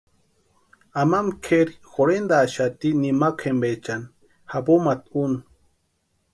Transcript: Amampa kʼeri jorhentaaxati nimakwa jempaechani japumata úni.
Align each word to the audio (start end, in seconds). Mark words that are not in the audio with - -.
Amampa 1.01 1.37
kʼeri 1.43 1.73
jorhentaaxati 1.93 2.87
nimakwa 3.01 3.39
jempaechani 3.43 4.07
japumata 4.49 5.07
úni. 5.21 5.37